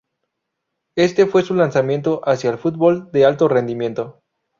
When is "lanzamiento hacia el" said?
1.53-2.57